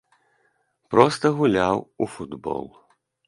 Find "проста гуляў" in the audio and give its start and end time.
0.95-1.77